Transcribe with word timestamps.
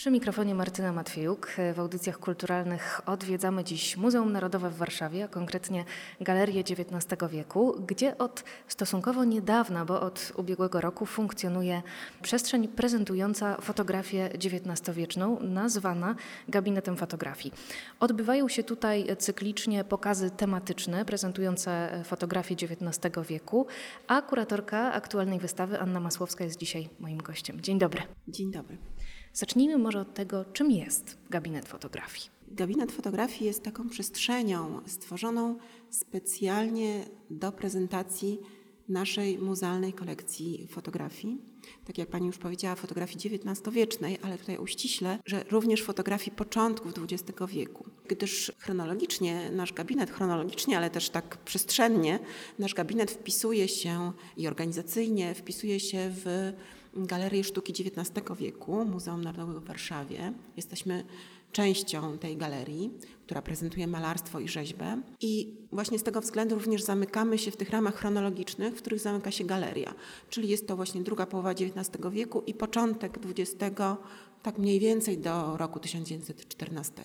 Przy 0.00 0.10
mikrofonie 0.10 0.54
Martyna 0.54 0.92
Matwiejuk. 0.92 1.52
W 1.74 1.80
audycjach 1.80 2.18
kulturalnych 2.18 3.00
odwiedzamy 3.06 3.64
dziś 3.64 3.96
Muzeum 3.96 4.32
Narodowe 4.32 4.70
w 4.70 4.76
Warszawie, 4.76 5.24
a 5.24 5.28
konkretnie 5.28 5.84
Galerię 6.20 6.60
XIX 6.60 7.22
wieku, 7.30 7.74
gdzie 7.86 8.18
od 8.18 8.44
stosunkowo 8.68 9.24
niedawna, 9.24 9.84
bo 9.84 10.00
od 10.00 10.32
ubiegłego 10.36 10.80
roku 10.80 11.06
funkcjonuje 11.06 11.82
przestrzeń 12.22 12.68
prezentująca 12.68 13.60
fotografię 13.60 14.30
XIX-wieczną, 14.34 15.40
nazwana 15.40 16.14
gabinetem 16.48 16.96
fotografii. 16.96 17.54
Odbywają 18.00 18.48
się 18.48 18.62
tutaj 18.62 19.16
cyklicznie 19.18 19.84
pokazy 19.84 20.30
tematyczne 20.30 21.04
prezentujące 21.04 22.02
fotografię 22.04 22.54
XIX 22.54 23.26
wieku, 23.28 23.66
a 24.06 24.22
kuratorka 24.22 24.92
aktualnej 24.92 25.38
wystawy 25.38 25.80
Anna 25.80 26.00
Masłowska 26.00 26.44
jest 26.44 26.58
dzisiaj 26.58 26.88
moim 26.98 27.18
gościem. 27.18 27.60
Dzień 27.60 27.78
dobry. 27.78 28.02
Dzień 28.28 28.52
dobry. 28.52 28.78
Zacznijmy 29.32 29.78
może 29.78 30.00
od 30.00 30.14
tego, 30.14 30.44
czym 30.44 30.70
jest 30.70 31.18
gabinet 31.30 31.68
fotografii. 31.68 32.30
Gabinet 32.48 32.92
fotografii 32.92 33.44
jest 33.44 33.62
taką 33.62 33.88
przestrzenią 33.88 34.80
stworzoną 34.86 35.56
specjalnie 35.90 37.04
do 37.30 37.52
prezentacji 37.52 38.40
naszej 38.88 39.38
muzealnej 39.38 39.92
kolekcji 39.92 40.66
fotografii. 40.70 41.38
Tak 41.84 41.98
jak 41.98 42.08
Pani 42.08 42.26
już 42.26 42.38
powiedziała, 42.38 42.74
fotografii 42.74 43.36
XIX-wiecznej, 43.36 44.18
ale 44.22 44.38
tutaj 44.38 44.58
uściśle, 44.58 45.18
że 45.26 45.44
również 45.50 45.82
fotografii 45.82 46.36
początków 46.36 46.92
XX 46.98 47.38
wieku. 47.48 47.84
Gdyż 48.08 48.52
chronologicznie, 48.58 49.50
nasz 49.50 49.72
gabinet 49.72 50.10
chronologicznie, 50.10 50.76
ale 50.76 50.90
też 50.90 51.10
tak 51.10 51.36
przestrzennie, 51.36 52.18
nasz 52.58 52.74
gabinet 52.74 53.10
wpisuje 53.10 53.68
się 53.68 54.12
i 54.36 54.48
organizacyjnie 54.48 55.34
wpisuje 55.34 55.80
się 55.80 56.10
w 56.24 56.52
Galerię 56.94 57.44
Sztuki 57.44 57.72
XIX 57.72 58.10
wieku 58.38 58.84
Muzeum 58.84 59.24
Narodowego 59.24 59.60
w 59.60 59.64
Warszawie. 59.64 60.32
Jesteśmy 60.56 61.04
częścią 61.52 62.18
tej 62.18 62.36
galerii, 62.36 62.90
która 63.26 63.42
prezentuje 63.42 63.86
malarstwo 63.86 64.40
i 64.40 64.48
rzeźbę. 64.48 65.02
I 65.20 65.54
właśnie 65.72 65.98
z 65.98 66.02
tego 66.02 66.20
względu 66.20 66.54
również 66.54 66.82
zamykamy 66.82 67.38
się 67.38 67.50
w 67.50 67.56
tych 67.56 67.70
ramach 67.70 67.94
chronologicznych, 67.94 68.74
w 68.74 68.78
których 68.78 69.00
zamyka 69.00 69.30
się 69.30 69.44
galeria. 69.44 69.94
Czyli 70.30 70.48
jest 70.48 70.68
to 70.68 70.76
właśnie 70.76 71.02
druga 71.02 71.26
połowa 71.26 71.50
XIX 71.50 71.90
wieku 72.10 72.42
i 72.46 72.54
początek 72.54 73.18
XX, 73.24 73.80
tak 74.42 74.58
mniej 74.58 74.80
więcej 74.80 75.18
do 75.18 75.56
roku 75.56 75.80
1914. 75.80 77.02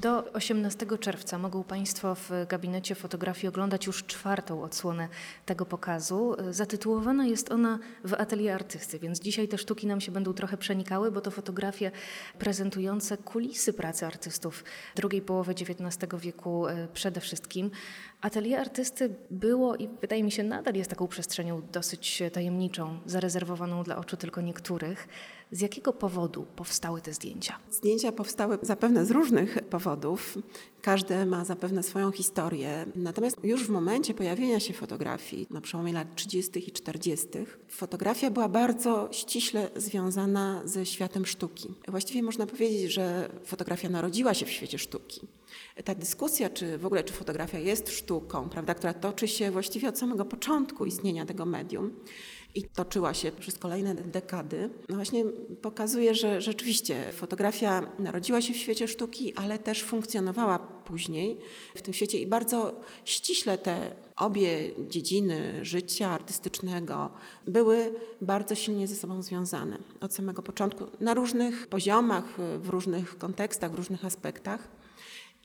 Do 0.00 0.32
18 0.32 0.86
czerwca 1.00 1.38
mogą 1.38 1.64
Państwo 1.64 2.14
w 2.14 2.30
gabinecie 2.48 2.94
fotografii 2.94 3.48
oglądać 3.48 3.86
już 3.86 4.04
czwartą 4.04 4.62
odsłonę 4.62 5.08
tego 5.46 5.66
pokazu. 5.66 6.36
Zatytułowana 6.50 7.26
jest 7.26 7.52
ona 7.52 7.78
w 8.04 8.14
atelier 8.14 8.54
artysty, 8.54 8.98
więc 8.98 9.20
dzisiaj 9.20 9.48
te 9.48 9.58
sztuki 9.58 9.86
nam 9.86 10.00
się 10.00 10.12
będą 10.12 10.32
trochę 10.32 10.56
przenikały, 10.56 11.10
bo 11.10 11.20
to 11.20 11.30
fotografie 11.30 11.90
prezentujące 12.38 13.16
kulisy 13.16 13.72
pracy 13.72 14.06
artystów 14.06 14.64
drugiej 14.96 15.22
połowy 15.22 15.52
XIX 15.52 16.12
wieku 16.22 16.66
e, 16.66 16.88
przede 16.88 17.20
wszystkim. 17.20 17.70
Atelier 18.20 18.60
artysty 18.60 19.14
było 19.30 19.76
i 19.76 19.88
wydaje 20.00 20.24
mi 20.24 20.30
się 20.32 20.42
nadal 20.42 20.74
jest 20.74 20.90
taką 20.90 21.08
przestrzenią 21.08 21.62
dosyć 21.72 22.22
tajemniczą, 22.32 23.00
zarezerwowaną 23.06 23.82
dla 23.82 23.96
oczu 23.96 24.16
tylko 24.16 24.40
niektórych. 24.40 25.08
Z 25.52 25.60
jakiego 25.60 25.92
powodu 25.92 26.46
powstały 26.56 27.00
te 27.00 27.12
zdjęcia? 27.14 27.58
Zdjęcia 27.70 28.12
powstały 28.12 28.58
zapewne 28.62 29.06
z 29.06 29.10
różnych 29.10 29.58
powodów. 29.70 30.38
Każde 30.82 31.26
ma 31.26 31.44
zapewne 31.44 31.82
swoją 31.82 32.12
historię. 32.12 32.86
Natomiast 32.96 33.36
już 33.42 33.64
w 33.64 33.70
momencie 33.70 34.14
pojawienia 34.14 34.60
się 34.60 34.74
fotografii, 34.74 35.46
na 35.50 35.60
przełomie 35.60 35.92
lat 35.92 36.14
30. 36.14 36.68
i 36.68 36.72
40., 36.72 37.28
fotografia 37.68 38.30
była 38.30 38.48
bardzo 38.48 39.08
ściśle 39.12 39.70
związana 39.76 40.62
ze 40.64 40.86
światem 40.86 41.26
sztuki. 41.26 41.68
Właściwie 41.88 42.22
można 42.22 42.46
powiedzieć, 42.46 42.92
że 42.92 43.28
fotografia 43.44 43.88
narodziła 43.88 44.34
się 44.34 44.46
w 44.46 44.50
świecie 44.50 44.78
sztuki. 44.78 45.20
Ta 45.84 45.94
dyskusja, 45.94 46.50
czy 46.50 46.78
w 46.78 46.86
ogóle 46.86 47.04
czy 47.04 47.12
fotografia 47.12 47.58
jest 47.58 47.90
sztuką, 47.90 48.48
prawda, 48.48 48.74
która 48.74 48.94
toczy 48.94 49.28
się 49.28 49.50
właściwie 49.50 49.88
od 49.88 49.98
samego 49.98 50.24
początku 50.24 50.84
istnienia 50.84 51.26
tego 51.26 51.46
medium, 51.46 51.90
i 52.54 52.62
toczyła 52.62 53.14
się 53.14 53.32
przez 53.32 53.58
kolejne 53.58 53.94
dekady, 53.94 54.70
no 54.88 54.96
właśnie 54.96 55.24
pokazuje, 55.62 56.14
że 56.14 56.40
rzeczywiście 56.40 57.12
fotografia 57.12 57.92
narodziła 57.98 58.40
się 58.40 58.54
w 58.54 58.56
świecie 58.56 58.88
sztuki, 58.88 59.34
ale 59.34 59.58
też 59.58 59.82
funkcjonowała 59.82 60.58
później 60.58 61.38
w 61.74 61.82
tym 61.82 61.94
świecie 61.94 62.18
i 62.18 62.26
bardzo 62.26 62.80
ściśle 63.04 63.58
te 63.58 63.96
obie 64.16 64.70
dziedziny 64.88 65.64
życia 65.64 66.08
artystycznego 66.08 67.10
były 67.46 67.94
bardzo 68.20 68.54
silnie 68.54 68.88
ze 68.88 68.94
sobą 68.94 69.22
związane 69.22 69.78
od 70.00 70.14
samego 70.14 70.42
początku 70.42 70.84
na 71.00 71.14
różnych 71.14 71.66
poziomach, 71.66 72.24
w 72.58 72.68
różnych 72.68 73.18
kontekstach, 73.18 73.72
w 73.72 73.74
różnych 73.74 74.04
aspektach. 74.04 74.68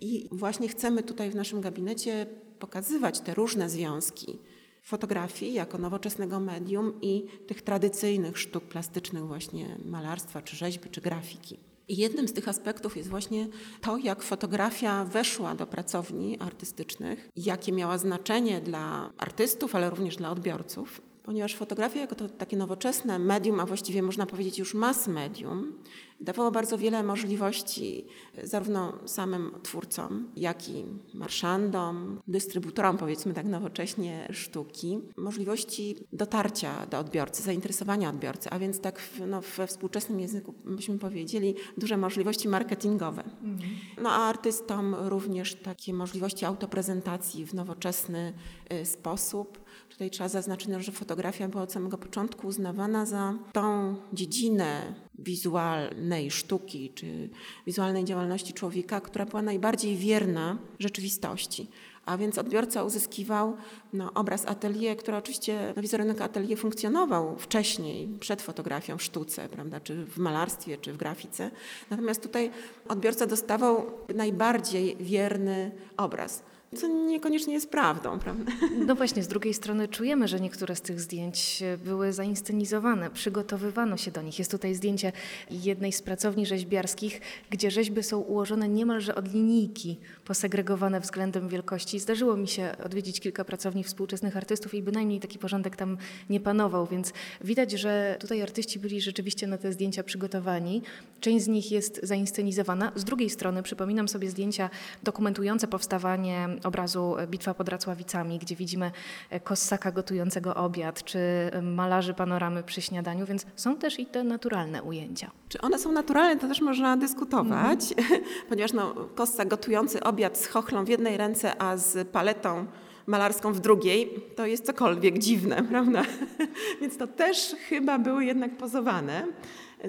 I 0.01 0.27
właśnie 0.31 0.67
chcemy 0.67 1.03
tutaj 1.03 1.31
w 1.31 1.35
naszym 1.35 1.61
gabinecie 1.61 2.25
pokazywać 2.59 3.19
te 3.19 3.33
różne 3.33 3.69
związki 3.69 4.39
fotografii 4.83 5.53
jako 5.53 5.77
nowoczesnego 5.77 6.39
medium 6.39 7.01
i 7.01 7.25
tych 7.47 7.61
tradycyjnych 7.61 8.39
sztuk 8.39 8.63
plastycznych, 8.63 9.27
właśnie 9.27 9.77
malarstwa, 9.85 10.41
czy 10.41 10.55
rzeźby, 10.55 10.89
czy 10.89 11.01
grafiki. 11.01 11.59
I 11.87 11.97
jednym 11.97 12.27
z 12.27 12.33
tych 12.33 12.47
aspektów 12.47 12.97
jest 12.97 13.09
właśnie 13.09 13.47
to, 13.81 13.97
jak 13.97 14.23
fotografia 14.23 15.05
weszła 15.05 15.55
do 15.55 15.67
pracowni 15.67 16.39
artystycznych, 16.39 17.29
jakie 17.35 17.71
miała 17.71 17.97
znaczenie 17.97 18.61
dla 18.61 19.13
artystów, 19.17 19.75
ale 19.75 19.89
również 19.89 20.15
dla 20.15 20.31
odbiorców 20.31 21.01
ponieważ 21.23 21.55
fotografia 21.55 21.99
jako 21.99 22.15
to 22.15 22.29
takie 22.29 22.57
nowoczesne 22.57 23.19
medium, 23.19 23.59
a 23.59 23.65
właściwie 23.65 24.01
można 24.01 24.25
powiedzieć 24.25 24.59
już 24.59 24.73
mass 24.73 25.07
medium, 25.07 25.73
dawało 26.19 26.51
bardzo 26.51 26.77
wiele 26.77 27.03
możliwości 27.03 28.05
zarówno 28.43 28.93
samym 29.05 29.51
twórcom, 29.63 30.31
jak 30.35 30.69
i 30.69 30.85
marszandom, 31.13 32.21
dystrybutorom, 32.27 32.97
powiedzmy 32.97 33.33
tak 33.33 33.45
nowocześnie, 33.45 34.27
sztuki, 34.31 34.99
możliwości 35.17 35.95
dotarcia 36.13 36.85
do 36.85 36.99
odbiorcy, 36.99 37.43
zainteresowania 37.43 38.09
odbiorcy, 38.09 38.49
a 38.49 38.59
więc 38.59 38.79
tak 38.79 38.99
w, 38.99 39.19
no, 39.27 39.41
we 39.57 39.67
współczesnym 39.67 40.19
języku 40.19 40.53
byśmy 40.65 40.99
powiedzieli 40.99 41.55
duże 41.77 41.97
możliwości 41.97 42.47
marketingowe. 42.47 43.23
Mhm. 43.23 43.69
No 44.01 44.09
a 44.11 44.17
artystom 44.17 44.95
również 44.99 45.55
takie 45.55 45.93
możliwości 45.93 46.45
autoprezentacji 46.45 47.45
w 47.45 47.53
nowoczesny 47.53 48.33
y, 48.73 48.85
sposób 48.85 49.62
Tutaj 49.89 50.09
trzeba 50.09 50.29
zaznaczyć, 50.29 50.69
że 50.79 50.91
fotografia 50.91 51.47
była 51.47 51.63
od 51.63 51.71
samego 51.71 51.97
początku 51.97 52.47
uznawana 52.47 53.05
za 53.05 53.33
tą 53.53 53.95
dziedzinę 54.13 54.95
wizualnej 55.19 56.31
sztuki 56.31 56.91
czy 56.95 57.29
wizualnej 57.65 58.05
działalności 58.05 58.53
człowieka, 58.53 59.01
która 59.01 59.25
była 59.25 59.41
najbardziej 59.41 59.97
wierna 59.97 60.57
rzeczywistości. 60.79 61.67
A 62.05 62.17
więc 62.17 62.37
odbiorca 62.37 62.83
uzyskiwał 62.83 63.57
no, 63.93 64.13
obraz 64.13 64.45
atelier, 64.45 64.97
który 64.97 65.17
oczywiście, 65.17 65.73
no, 65.75 65.81
wizerunek 65.81 66.21
atelier 66.21 66.59
funkcjonował 66.59 67.37
wcześniej, 67.37 68.07
przed 68.19 68.41
fotografią 68.41 68.97
w 68.97 69.03
sztuce, 69.03 69.49
prawda, 69.49 69.79
czy 69.79 70.05
w 70.05 70.17
malarstwie, 70.17 70.77
czy 70.77 70.93
w 70.93 70.97
grafice. 70.97 71.51
Natomiast 71.89 72.21
tutaj 72.21 72.51
odbiorca 72.87 73.25
dostawał 73.25 73.91
najbardziej 74.15 74.97
wierny 74.99 75.71
obraz. 75.97 76.43
Co 76.75 76.87
niekoniecznie 76.87 77.53
jest 77.53 77.69
prawdą, 77.69 78.19
prawda? 78.19 78.51
No 78.85 78.95
właśnie, 78.95 79.23
z 79.23 79.27
drugiej 79.27 79.53
strony 79.53 79.87
czujemy, 79.87 80.27
że 80.27 80.39
niektóre 80.39 80.75
z 80.75 80.81
tych 80.81 81.01
zdjęć 81.01 81.63
były 81.85 82.13
zainscenizowane, 82.13 83.09
przygotowywano 83.09 83.97
się 83.97 84.11
do 84.11 84.21
nich. 84.21 84.39
Jest 84.39 84.51
tutaj 84.51 84.75
zdjęcie 84.75 85.11
jednej 85.51 85.91
z 85.91 86.01
pracowni 86.01 86.45
rzeźbiarskich, 86.45 87.21
gdzie 87.49 87.71
rzeźby 87.71 88.03
są 88.03 88.19
ułożone 88.19 88.69
niemalże 88.69 89.15
od 89.15 89.33
linijki, 89.33 89.97
posegregowane 90.25 90.99
względem 90.99 91.49
wielkości. 91.49 91.99
Zdarzyło 91.99 92.37
mi 92.37 92.47
się 92.47 92.75
odwiedzić 92.85 93.19
kilka 93.19 93.45
pracowni 93.45 93.83
współczesnych 93.83 94.37
artystów 94.37 94.73
i 94.73 94.83
bynajmniej 94.83 95.19
taki 95.19 95.39
porządek 95.39 95.75
tam 95.75 95.97
nie 96.29 96.39
panował, 96.39 96.87
więc 96.87 97.13
widać, 97.41 97.71
że 97.71 98.17
tutaj 98.19 98.41
artyści 98.41 98.79
byli 98.79 99.01
rzeczywiście 99.01 99.47
na 99.47 99.57
te 99.57 99.71
zdjęcia 99.73 100.03
przygotowani. 100.03 100.81
Część 101.19 101.45
z 101.45 101.47
nich 101.47 101.71
jest 101.71 101.99
zainscenizowana. 102.03 102.91
Z 102.95 103.03
drugiej 103.03 103.29
strony 103.29 103.63
przypominam 103.63 104.07
sobie 104.07 104.29
zdjęcia 104.29 104.69
dokumentujące 105.03 105.67
powstawanie 105.67 106.49
obrazu 106.65 107.15
Bitwa 107.27 107.53
pod 107.53 107.69
Racławicami, 107.69 108.39
gdzie 108.39 108.55
widzimy 108.55 108.91
e, 109.29 109.39
kossaka 109.39 109.91
gotującego 109.91 110.55
obiad, 110.55 111.03
czy 111.03 111.19
e, 111.19 111.61
malarzy 111.61 112.13
panoramy 112.13 112.63
przy 112.63 112.81
śniadaniu, 112.81 113.25
więc 113.25 113.45
są 113.55 113.77
też 113.77 113.99
i 113.99 114.05
te 114.05 114.23
naturalne 114.23 114.83
ujęcia. 114.83 115.31
Czy 115.49 115.61
one 115.61 115.79
są 115.79 115.91
naturalne, 115.91 116.41
to 116.41 116.47
też 116.47 116.61
można 116.61 116.97
dyskutować, 116.97 117.79
mm. 117.97 118.21
ponieważ 118.49 118.73
no, 118.73 118.93
kossak 119.15 119.47
gotujący 119.47 120.03
obiad 120.03 120.37
z 120.37 120.47
chochlą 120.47 120.85
w 120.85 120.89
jednej 120.89 121.17
ręce, 121.17 121.61
a 121.61 121.77
z 121.77 122.07
paletą 122.07 122.65
malarską 123.07 123.53
w 123.53 123.59
drugiej, 123.59 124.09
to 124.35 124.45
jest 124.45 124.65
cokolwiek 124.65 125.19
dziwne, 125.19 125.63
prawda? 125.71 126.01
Więc 126.81 126.97
to 126.97 127.07
też 127.07 127.55
chyba 127.69 127.99
były 127.99 128.25
jednak 128.25 128.57
pozowane 128.57 129.27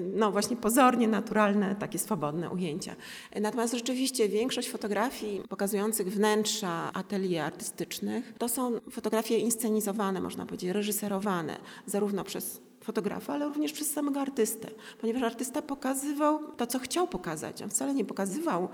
no 0.01 0.31
właśnie 0.31 0.57
pozornie 0.57 1.07
naturalne, 1.07 1.75
takie 1.75 1.99
swobodne 1.99 2.49
ujęcia. 2.49 2.95
Natomiast 3.41 3.73
rzeczywiście 3.73 4.29
większość 4.29 4.69
fotografii 4.69 5.41
pokazujących 5.49 6.13
wnętrza 6.13 6.93
atelier 6.93 7.45
artystycznych 7.45 8.33
to 8.37 8.49
są 8.49 8.79
fotografie 8.91 9.37
inscenizowane, 9.37 10.21
można 10.21 10.45
powiedzieć, 10.45 10.69
reżyserowane, 10.69 11.57
zarówno 11.85 12.23
przez 12.23 12.61
fotografa, 12.81 13.33
ale 13.33 13.45
również 13.45 13.73
przez 13.73 13.91
samego 13.91 14.21
artystę, 14.21 14.67
ponieważ 15.01 15.23
artysta 15.23 15.61
pokazywał 15.61 16.39
to, 16.57 16.67
co 16.67 16.79
chciał 16.79 17.07
pokazać. 17.07 17.61
On 17.61 17.69
wcale 17.69 17.93
nie 17.93 18.05
pokazywał 18.05 18.69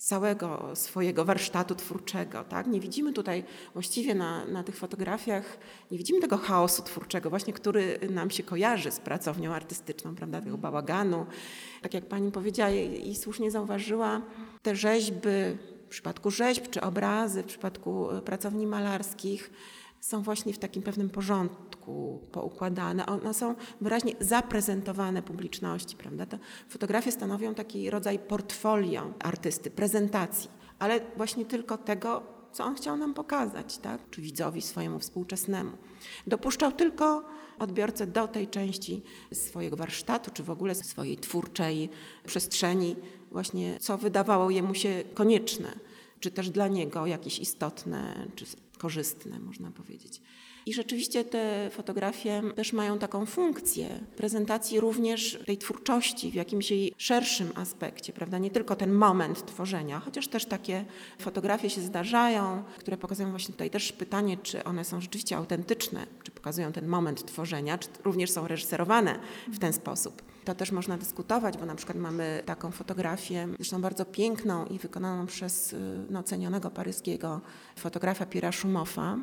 całego 0.00 0.70
swojego 0.74 1.24
warsztatu 1.24 1.74
twórczego. 1.74 2.44
Tak? 2.44 2.66
Nie 2.66 2.80
widzimy 2.80 3.12
tutaj 3.12 3.44
właściwie 3.72 4.14
na, 4.14 4.44
na 4.44 4.62
tych 4.64 4.76
fotografiach, 4.76 5.58
nie 5.90 5.98
widzimy 5.98 6.20
tego 6.20 6.38
chaosu 6.38 6.82
twórczego, 6.82 7.30
właśnie 7.30 7.52
który 7.52 7.98
nam 8.10 8.30
się 8.30 8.42
kojarzy 8.42 8.90
z 8.90 9.00
pracownią 9.00 9.52
artystyczną, 9.52 10.14
prawda? 10.14 10.40
tego 10.40 10.58
bałaganu. 10.58 11.26
Tak 11.82 11.94
jak 11.94 12.06
pani 12.06 12.32
powiedziała 12.32 12.70
i 12.70 13.14
słusznie 13.14 13.50
zauważyła, 13.50 14.22
te 14.62 14.76
rzeźby, 14.76 15.28
w 15.86 15.88
przypadku 15.88 16.30
rzeźb 16.30 16.64
czy 16.70 16.80
obrazy, 16.80 17.42
w 17.42 17.46
przypadku 17.46 18.08
pracowni 18.24 18.66
malarskich, 18.66 19.50
są 20.00 20.22
właśnie 20.22 20.52
w 20.52 20.58
takim 20.58 20.82
pewnym 20.82 21.10
porządku 21.10 22.20
poukładane. 22.32 23.06
One 23.06 23.34
są 23.34 23.54
wyraźnie 23.80 24.12
zaprezentowane 24.20 25.22
publiczności, 25.22 25.96
prawda? 25.96 26.26
Fotografie 26.68 27.12
stanowią 27.12 27.54
taki 27.54 27.90
rodzaj 27.90 28.18
portfolio 28.18 29.12
artysty, 29.18 29.70
prezentacji, 29.70 30.50
ale 30.78 31.00
właśnie 31.16 31.44
tylko 31.44 31.78
tego, 31.78 32.22
co 32.52 32.64
on 32.64 32.74
chciał 32.74 32.96
nam 32.96 33.14
pokazać, 33.14 33.78
tak? 33.78 34.10
czy 34.10 34.20
widzowi 34.20 34.62
swojemu 34.62 34.98
współczesnemu. 34.98 35.70
Dopuszczał 36.26 36.72
tylko 36.72 37.24
odbiorcę 37.58 38.06
do 38.06 38.28
tej 38.28 38.48
części 38.48 39.02
swojego 39.32 39.76
warsztatu, 39.76 40.30
czy 40.30 40.42
w 40.42 40.50
ogóle 40.50 40.74
swojej 40.74 41.16
twórczej 41.16 41.88
przestrzeni, 42.26 42.96
właśnie 43.30 43.78
co 43.80 43.98
wydawało 43.98 44.50
jemu 44.50 44.74
się 44.74 45.04
konieczne, 45.14 45.72
czy 46.20 46.30
też 46.30 46.50
dla 46.50 46.68
niego 46.68 47.06
jakieś 47.06 47.38
istotne, 47.38 48.28
czy 48.36 48.44
korzystne, 48.78 49.38
można 49.38 49.70
powiedzieć. 49.70 50.20
I 50.66 50.74
rzeczywiście 50.74 51.24
te 51.24 51.70
fotografie 51.70 52.42
też 52.56 52.72
mają 52.72 52.98
taką 52.98 53.26
funkcję 53.26 54.00
prezentacji 54.16 54.80
również 54.80 55.38
tej 55.46 55.58
twórczości 55.58 56.30
w 56.30 56.34
jakimś 56.34 56.70
jej 56.70 56.94
szerszym 56.98 57.52
aspekcie, 57.54 58.12
prawda? 58.12 58.38
Nie 58.38 58.50
tylko 58.50 58.76
ten 58.76 58.92
moment 58.92 59.46
tworzenia, 59.46 60.00
chociaż 60.00 60.28
też 60.28 60.44
takie 60.44 60.84
fotografie 61.18 61.70
się 61.70 61.80
zdarzają, 61.80 62.62
które 62.78 62.96
pokazują 62.96 63.30
właśnie 63.30 63.52
tutaj 63.52 63.70
też 63.70 63.92
pytanie, 63.92 64.36
czy 64.36 64.64
one 64.64 64.84
są 64.84 65.00
rzeczywiście 65.00 65.36
autentyczne, 65.36 66.06
czy 66.22 66.30
pokazują 66.30 66.72
ten 66.72 66.86
moment 66.86 67.26
tworzenia, 67.26 67.78
czy 67.78 67.88
również 68.04 68.30
są 68.30 68.48
reżyserowane 68.48 69.18
w 69.48 69.58
ten 69.58 69.72
sposób. 69.72 70.22
To 70.44 70.54
też 70.54 70.72
można 70.72 70.98
dyskutować, 70.98 71.58
bo 71.58 71.66
na 71.66 71.74
przykład 71.74 71.98
mamy 71.98 72.42
taką 72.46 72.70
fotografię, 72.70 73.48
zresztą 73.56 73.82
bardzo 73.82 74.04
piękną 74.04 74.66
i 74.66 74.78
wykonaną 74.78 75.26
przez 75.26 75.74
no, 76.10 76.22
cenionego 76.22 76.70
paryskiego 76.70 77.40
fotografa 77.76 78.24
Pierre'a 78.24 78.52
Schumoffa, 78.52 79.16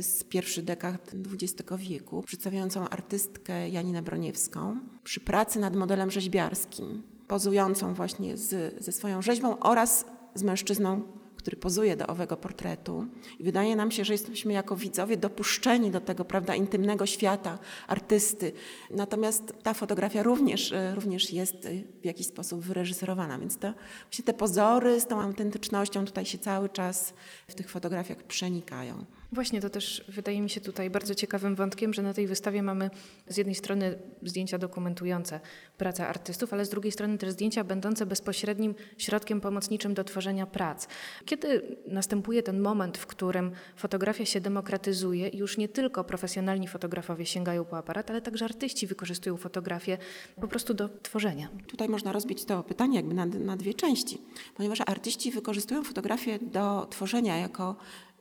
z 0.00 0.24
pierwszych 0.24 0.64
dekad 0.64 1.12
XX 1.32 1.70
wieku, 1.78 2.22
przedstawiającą 2.22 2.88
artystkę 2.88 3.68
Janinę 3.68 4.02
Broniewską 4.02 4.80
przy 5.04 5.20
pracy 5.20 5.58
nad 5.58 5.76
modelem 5.76 6.10
rzeźbiarskim, 6.10 7.02
pozującą 7.28 7.94
właśnie 7.94 8.36
z, 8.36 8.84
ze 8.84 8.92
swoją 8.92 9.22
rzeźbą 9.22 9.58
oraz 9.58 10.04
z 10.34 10.42
mężczyzną, 10.42 11.02
który 11.36 11.56
pozuje 11.56 11.96
do 11.96 12.06
owego 12.06 12.36
portretu. 12.36 13.06
I 13.38 13.44
wydaje 13.44 13.76
nam 13.76 13.90
się, 13.90 14.04
że 14.04 14.12
jesteśmy 14.12 14.52
jako 14.52 14.76
widzowie 14.76 15.16
dopuszczeni 15.16 15.90
do 15.90 16.00
tego 16.00 16.24
prawda, 16.24 16.54
intymnego 16.54 17.06
świata 17.06 17.58
artysty. 17.86 18.52
Natomiast 18.90 19.54
ta 19.62 19.74
fotografia 19.74 20.22
również, 20.22 20.74
również 20.94 21.32
jest 21.32 21.68
w 22.02 22.04
jakiś 22.04 22.26
sposób 22.26 22.60
wyreżyserowana, 22.60 23.38
więc 23.38 23.58
to, 23.58 23.72
właśnie 24.02 24.24
te 24.24 24.34
pozory 24.34 25.00
z 25.00 25.06
tą 25.06 25.20
autentycznością 25.20 26.04
tutaj 26.04 26.26
się 26.26 26.38
cały 26.38 26.68
czas 26.68 27.14
w 27.48 27.54
tych 27.54 27.70
fotografiach 27.70 28.22
przenikają. 28.22 29.04
Właśnie 29.32 29.60
to 29.60 29.70
też 29.70 30.04
wydaje 30.08 30.40
mi 30.40 30.50
się 30.50 30.60
tutaj 30.60 30.90
bardzo 30.90 31.14
ciekawym 31.14 31.54
wątkiem, 31.54 31.94
że 31.94 32.02
na 32.02 32.14
tej 32.14 32.26
wystawie 32.26 32.62
mamy 32.62 32.90
z 33.28 33.36
jednej 33.36 33.54
strony 33.54 33.98
zdjęcia 34.22 34.58
dokumentujące 34.58 35.40
pracę 35.78 36.08
artystów, 36.08 36.52
ale 36.52 36.64
z 36.64 36.68
drugiej 36.68 36.92
strony 36.92 37.18
też 37.18 37.30
zdjęcia 37.30 37.64
będące 37.64 38.06
bezpośrednim 38.06 38.74
środkiem 38.98 39.40
pomocniczym 39.40 39.94
do 39.94 40.04
tworzenia 40.04 40.46
prac. 40.46 40.86
Kiedy 41.24 41.76
następuje 41.86 42.42
ten 42.42 42.60
moment, 42.60 42.98
w 42.98 43.06
którym 43.06 43.52
fotografia 43.76 44.24
się 44.24 44.40
demokratyzuje 44.40 45.28
i 45.28 45.38
już 45.38 45.58
nie 45.58 45.68
tylko 45.68 46.04
profesjonalni 46.04 46.68
fotografowie 46.68 47.26
sięgają 47.26 47.64
po 47.64 47.78
aparat, 47.78 48.10
ale 48.10 48.22
także 48.22 48.44
artyści 48.44 48.86
wykorzystują 48.86 49.36
fotografię 49.36 49.98
po 50.40 50.48
prostu 50.48 50.74
do 50.74 50.88
tworzenia? 51.02 51.48
Tutaj 51.66 51.88
można 51.88 52.12
rozbić 52.12 52.44
to 52.44 52.62
pytanie 52.62 52.96
jakby 52.96 53.14
na, 53.14 53.26
na 53.26 53.56
dwie 53.56 53.74
części, 53.74 54.18
ponieważ 54.54 54.78
artyści 54.86 55.30
wykorzystują 55.30 55.82
fotografię 55.82 56.38
do 56.38 56.86
tworzenia 56.90 57.36
jako 57.36 57.76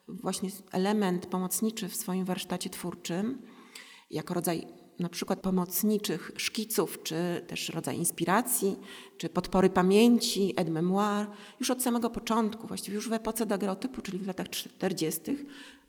właśnie 0.08 0.50
element 0.72 1.26
pomocniczy 1.26 1.90
w 1.90 1.96
swoim 1.96 2.26
warsztacie 2.26 2.70
twórczym, 2.70 3.42
jako 4.10 4.34
rodzaj 4.34 4.68
na 5.00 5.10
przykład 5.10 5.40
pomocniczych 5.40 6.32
szkiców, 6.38 7.04
czy 7.04 7.16
też 7.48 7.70
rodzaj 7.70 7.98
inspiracji, 7.98 8.76
czy 9.18 9.30
podpory 9.30 9.70
pamięci, 9.70 10.54
aide 10.58 10.72
memoire, 10.72 11.28
już 11.60 11.72
od 11.72 11.84
samego 11.84 12.10
początku, 12.10 12.68
właściwie 12.68 12.96
już 12.96 13.10
w 13.10 13.14
epoce 13.14 13.46
dagerotypu, 13.46 14.02
czyli 14.02 14.20
w 14.20 14.28
latach 14.28 14.50
40., 14.50 15.22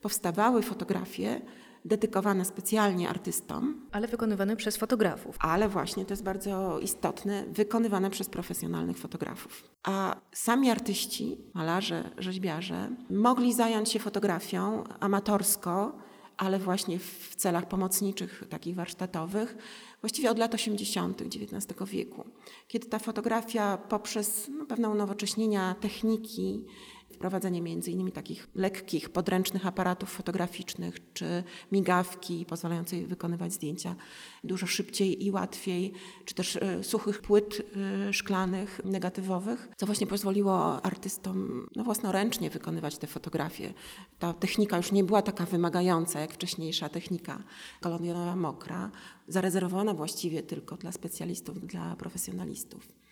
powstawały 0.01 0.63
fotografie 0.63 1.41
dedykowane 1.87 2.45
specjalnie 2.45 3.09
artystom. 3.09 3.87
Ale 3.93 4.09
wykonywane 4.09 4.57
przez 4.57 4.77
fotografów. 4.77 5.37
Ale 5.41 5.69
właśnie, 5.69 6.05
to 6.05 6.13
jest 6.13 6.23
bardzo 6.23 6.81
istotne, 6.81 7.45
wykonywane 7.47 8.11
przez 8.11 8.29
profesjonalnych 8.29 8.99
fotografów. 8.99 9.65
A 9.83 10.17
sami 10.33 10.71
artyści, 10.71 11.37
malarze, 11.55 12.11
rzeźbiarze, 12.19 12.91
mogli 13.11 13.55
zająć 13.55 13.89
się 13.93 13.99
fotografią 13.99 14.85
amatorsko, 15.01 15.99
ale 16.37 16.59
właśnie 16.59 16.99
w 16.99 17.35
celach 17.37 17.69
pomocniczych, 17.69 18.45
takich 18.49 18.75
warsztatowych, 18.75 19.57
właściwie 20.01 20.31
od 20.31 20.39
lat 20.39 20.55
80. 20.55 21.23
XIX 21.23 21.91
wieku, 21.91 22.25
kiedy 22.69 22.87
ta 22.87 22.99
fotografia 22.99 23.77
poprzez 23.77 24.51
no, 24.59 24.67
pewne 24.67 24.89
unowocześnienia 24.89 25.75
techniki, 25.81 26.65
wprowadzenie 27.13 27.63
między 27.63 27.91
innymi 27.91 28.13
takich 28.13 28.49
lekkich, 28.55 29.11
podręcznych 29.11 29.67
aparatów 29.67 30.11
fotograficznych 30.11 31.13
czy 31.13 31.45
migawki 31.73 32.47
pozwalającej 32.49 33.07
wykonywać 33.07 33.53
zdjęcia 33.53 33.97
dużo 34.45 34.67
szybciej 34.67 35.25
i 35.27 35.31
łatwiej, 35.31 35.93
czy 36.25 36.35
też 36.35 36.57
e, 36.57 36.85
suchych 36.85 37.21
płyt 37.23 37.63
e, 38.09 38.13
szklanych, 38.13 38.81
negatywowych, 38.85 39.69
co 39.77 39.87
właśnie 39.87 40.07
pozwoliło 40.07 40.83
artystom 40.87 41.67
no, 41.77 41.85
własnoręcznie 41.85 42.51
wykonywać 42.51 42.99
te 42.99 43.07
fotografie. 43.07 43.75
Ta 44.19 44.33
technika 44.33 44.77
już 44.77 44.93
nie 44.93 45.05
była 45.05 45.23
taka 45.23 45.47
wymagająca 45.47 46.21
jak 46.21 46.33
wcześniejsza 46.33 46.89
technika 46.89 47.43
koloniowa 47.81 48.37
mokra, 48.37 48.91
zarezerwowana 49.29 49.95
właściwie 49.95 50.43
tylko 50.43 50.77
dla 50.77 50.93
specjalistów, 50.93 51.67
dla 51.67 51.97
profesjonalistów. 51.97 53.06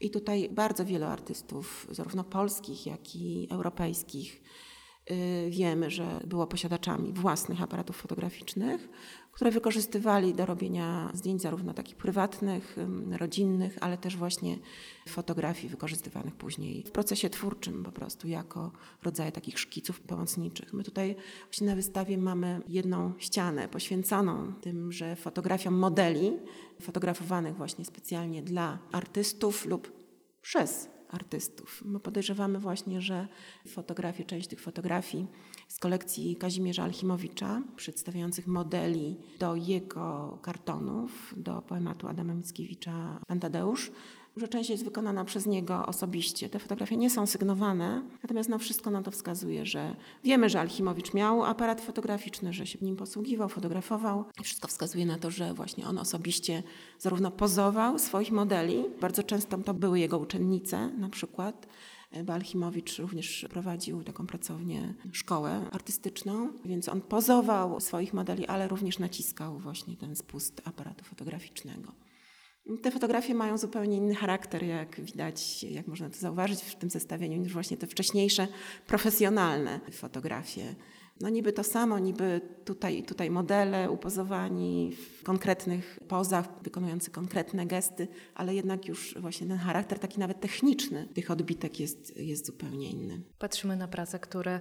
I 0.00 0.10
tutaj 0.10 0.48
bardzo 0.48 0.84
wielu 0.84 1.06
artystów, 1.06 1.86
zarówno 1.90 2.24
polskich, 2.24 2.86
jak 2.86 3.16
i 3.16 3.48
europejskich, 3.50 4.42
wiemy, 5.48 5.90
że 5.90 6.20
było 6.26 6.46
posiadaczami 6.46 7.12
własnych 7.12 7.62
aparatów 7.62 7.96
fotograficznych, 7.96 8.88
które 9.32 9.50
wykorzystywali 9.50 10.34
do 10.34 10.46
robienia 10.46 11.10
zdjęć 11.14 11.42
zarówno 11.42 11.74
takich 11.74 11.96
prywatnych, 11.96 12.76
rodzinnych, 13.10 13.78
ale 13.80 13.98
też 13.98 14.16
właśnie 14.16 14.58
fotografii 15.08 15.68
wykorzystywanych 15.68 16.34
później 16.34 16.82
w 16.82 16.90
procesie 16.90 17.30
twórczym 17.30 17.84
po 17.84 17.92
prostu 17.92 18.28
jako 18.28 18.72
rodzaje 19.02 19.32
takich 19.32 19.58
szkiców 19.58 20.00
pomocniczych. 20.00 20.72
My 20.72 20.84
tutaj 20.84 21.16
właśnie 21.44 21.66
na 21.66 21.74
wystawie 21.74 22.18
mamy 22.18 22.60
jedną 22.68 23.12
ścianę 23.18 23.68
poświęconą 23.68 24.52
tym, 24.60 24.92
że 24.92 25.16
fotografiom 25.16 25.74
modeli 25.74 26.32
fotografowanych 26.80 27.56
właśnie 27.56 27.84
specjalnie 27.84 28.42
dla 28.42 28.78
artystów 28.92 29.66
lub 29.66 29.92
przez 30.42 30.97
artystów. 31.10 31.82
My 31.84 32.00
podejrzewamy 32.00 32.58
właśnie, 32.58 33.00
że 33.00 33.28
fotografie, 33.68 34.24
część 34.24 34.48
tych 34.48 34.60
fotografii 34.60 35.26
z 35.68 35.78
kolekcji 35.78 36.36
Kazimierza 36.36 36.82
Alchimowicza, 36.82 37.62
przedstawiających 37.76 38.46
modeli 38.46 39.16
do 39.38 39.56
jego 39.56 40.38
kartonów, 40.42 41.34
do 41.36 41.62
poematu 41.62 42.08
Adama 42.08 42.34
Mickiewicza 42.34 43.20
Pan 43.26 43.40
Tadeusz, 43.40 43.90
że 44.38 44.48
część 44.48 44.70
jest 44.70 44.84
wykonana 44.84 45.24
przez 45.24 45.46
niego 45.46 45.86
osobiście. 45.86 46.48
Te 46.48 46.58
fotografie 46.58 46.96
nie 46.96 47.10
są 47.10 47.26
sygnowane, 47.26 48.02
natomiast 48.22 48.48
no 48.48 48.58
wszystko 48.58 48.90
na 48.90 49.02
to 49.02 49.10
wskazuje, 49.10 49.66
że 49.66 49.96
wiemy, 50.24 50.48
że 50.48 50.60
Alchimowicz 50.60 51.14
miał 51.14 51.44
aparat 51.44 51.80
fotograficzny, 51.80 52.52
że 52.52 52.66
się 52.66 52.78
nim 52.82 52.96
posługiwał, 52.96 53.48
fotografował. 53.48 54.24
Wszystko 54.42 54.68
wskazuje 54.68 55.06
na 55.06 55.18
to, 55.18 55.30
że 55.30 55.54
właśnie 55.54 55.86
on 55.86 55.98
osobiście 55.98 56.62
zarówno 56.98 57.30
pozował 57.30 57.98
swoich 57.98 58.32
modeli, 58.32 58.84
bardzo 59.00 59.22
często 59.22 59.58
to 59.58 59.74
były 59.74 60.00
jego 60.00 60.18
uczennice 60.18 60.88
na 60.88 61.08
przykład, 61.08 61.66
Balchimowicz 62.24 62.98
również 62.98 63.46
prowadził 63.50 64.04
taką 64.04 64.26
pracownię, 64.26 64.94
szkołę 65.12 65.70
artystyczną, 65.72 66.52
więc 66.64 66.88
on 66.88 67.00
pozował 67.00 67.80
swoich 67.80 68.14
modeli, 68.14 68.46
ale 68.46 68.68
również 68.68 68.98
naciskał 68.98 69.58
właśnie 69.58 69.96
ten 69.96 70.16
spust 70.16 70.62
aparatu 70.64 71.04
fotograficznego. 71.04 71.92
Te 72.82 72.90
fotografie 72.90 73.34
mają 73.34 73.58
zupełnie 73.58 73.96
inny 73.96 74.14
charakter, 74.14 74.62
jak 74.62 75.00
widać, 75.00 75.62
jak 75.62 75.86
można 75.86 76.10
to 76.10 76.18
zauważyć 76.18 76.60
w 76.60 76.74
tym 76.74 76.90
zestawieniu, 76.90 77.36
niż 77.36 77.52
właśnie 77.52 77.76
te 77.76 77.86
wcześniejsze 77.86 78.48
profesjonalne 78.86 79.80
fotografie. 79.92 80.74
No 81.20 81.28
niby 81.28 81.52
to 81.52 81.64
samo, 81.64 81.98
niby 81.98 82.40
tutaj, 82.64 83.02
tutaj 83.02 83.30
modele 83.30 83.90
upozowani 83.90 84.92
w 84.92 85.22
konkretnych 85.22 85.98
pozach, 86.08 86.48
wykonujący 86.62 87.10
konkretne 87.10 87.66
gesty, 87.66 88.08
ale 88.34 88.54
jednak 88.54 88.88
już 88.88 89.14
właśnie 89.20 89.46
ten 89.46 89.58
charakter 89.58 89.98
taki 89.98 90.20
nawet 90.20 90.40
techniczny 90.40 91.08
tych 91.14 91.30
odbitek 91.30 91.80
jest, 91.80 92.16
jest 92.16 92.46
zupełnie 92.46 92.90
inny. 92.90 93.20
Patrzymy 93.38 93.76
na 93.76 93.88
prace, 93.88 94.18
które 94.18 94.60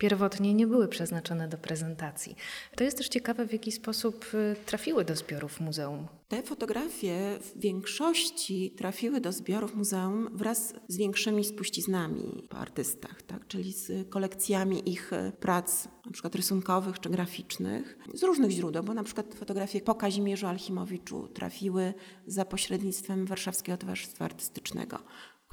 pierwotnie 0.00 0.54
nie 0.54 0.66
były 0.66 0.88
przeznaczone 0.88 1.48
do 1.48 1.58
prezentacji. 1.58 2.36
To 2.76 2.84
jest 2.84 2.96
też 2.96 3.08
ciekawe, 3.08 3.46
w 3.46 3.52
jaki 3.52 3.72
sposób 3.72 4.26
y, 4.34 4.56
trafiły 4.66 5.04
do 5.04 5.16
zbiorów 5.16 5.60
muzeum. 5.60 6.06
Te 6.28 6.42
fotografie 6.42 7.38
w 7.40 7.60
większości 7.60 8.70
trafiły 8.76 9.20
do 9.20 9.32
zbiorów 9.32 9.74
muzeum 9.74 10.28
wraz 10.32 10.74
z 10.88 10.96
większymi 10.96 11.44
spuściznami 11.44 12.46
po 12.48 12.56
artystach, 12.56 13.22
tak? 13.22 13.46
czyli 13.46 13.72
z 13.72 14.08
kolekcjami 14.10 14.90
ich 14.90 15.12
e, 15.12 15.32
prac, 15.40 15.88
na 16.06 16.12
przykład 16.12 16.34
rysunkowych 16.34 17.00
czy 17.00 17.10
graficznych, 17.10 17.98
z 18.14 18.22
różnych 18.22 18.50
źródeł, 18.50 18.82
bo 18.82 18.94
na 18.94 19.04
przykład 19.04 19.34
fotografie 19.34 19.80
po 19.80 19.94
Kazimierzu 19.94 20.46
Alchimowiczu 20.46 21.28
trafiły 21.28 21.94
za 22.26 22.44
pośrednictwem 22.44 23.26
Warszawskiego 23.26 23.78
Towarzystwa 23.78 24.24
Artystycznego 24.24 24.98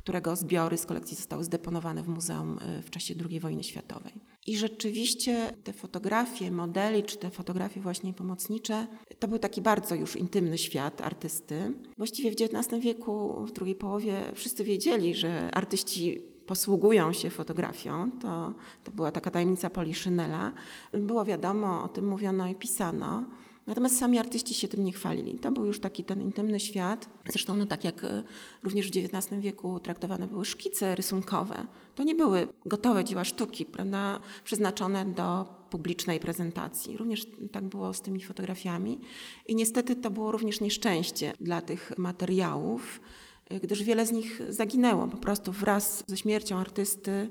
którego 0.07 0.35
zbiory 0.35 0.77
z 0.77 0.85
kolekcji 0.85 1.17
zostały 1.17 1.43
zdeponowane 1.43 2.03
w 2.03 2.07
muzeum 2.07 2.59
e, 2.61 2.81
w 2.81 2.89
czasie 2.89 3.15
II 3.29 3.39
wojny 3.39 3.63
światowej. 3.63 4.13
I 4.47 4.57
rzeczywiście 4.57 5.53
te 5.63 5.73
fotografie 5.73 6.51
modeli, 6.51 7.03
czy 7.03 7.17
te 7.17 7.29
fotografie 7.29 7.81
właśnie 7.81 8.13
pomocnicze, 8.13 8.87
to 9.19 9.27
był 9.27 9.39
taki 9.39 9.61
bardzo 9.61 9.95
już 9.95 10.15
intymny 10.15 10.57
świat 10.57 11.01
artysty. 11.01 11.73
Właściwie 11.97 12.31
w 12.31 12.35
XIX 12.41 12.83
wieku, 12.83 13.45
w 13.45 13.51
drugiej 13.51 13.75
połowie, 13.75 14.21
wszyscy 14.35 14.63
wiedzieli, 14.63 15.15
że 15.15 15.49
artyści 15.53 16.21
posługują 16.45 17.13
się 17.13 17.29
fotografią. 17.29 18.11
To, 18.21 18.53
to 18.83 18.91
była 18.91 19.11
taka 19.11 19.31
tajemnica 19.31 19.69
Poliszynela. 19.69 20.53
Było 20.93 21.25
wiadomo, 21.25 21.83
o 21.83 21.87
tym 21.87 22.07
mówiono 22.07 22.47
i 22.47 22.55
pisano. 22.55 23.25
Natomiast 23.67 23.99
sami 23.99 24.19
artyści 24.19 24.53
się 24.53 24.67
tym 24.67 24.83
nie 24.83 24.91
chwalili. 24.91 25.39
To 25.39 25.51
był 25.51 25.65
już 25.65 25.79
taki 25.79 26.03
ten 26.03 26.21
intymny 26.21 26.59
świat. 26.59 27.09
Zresztą 27.29 27.55
no 27.55 27.65
tak 27.65 27.83
jak 27.83 28.03
e, 28.03 28.23
również 28.63 28.87
w 28.87 28.97
XIX 28.97 29.41
wieku 29.41 29.79
traktowane 29.79 30.27
były 30.27 30.45
szkice 30.45 30.95
rysunkowe, 30.95 31.67
to 31.95 32.03
nie 32.03 32.15
były 32.15 32.47
gotowe 32.65 33.03
dzieła 33.03 33.23
sztuki, 33.23 33.65
prawda, 33.65 34.19
przeznaczone 34.43 35.05
do 35.05 35.45
publicznej 35.69 36.19
prezentacji. 36.19 36.97
Również 36.97 37.27
tak 37.51 37.63
było 37.63 37.93
z 37.93 38.01
tymi 38.01 38.21
fotografiami. 38.21 38.99
I 39.47 39.55
niestety 39.55 39.95
to 39.95 40.11
było 40.11 40.31
również 40.31 40.61
nieszczęście 40.61 41.33
dla 41.41 41.61
tych 41.61 41.97
materiałów, 41.97 43.01
e, 43.49 43.59
gdyż 43.59 43.83
wiele 43.83 44.05
z 44.05 44.11
nich 44.11 44.41
zaginęło 44.49 45.07
po 45.07 45.17
prostu 45.17 45.51
wraz 45.51 46.03
ze 46.07 46.17
śmiercią 46.17 46.57
artysty 46.57 47.29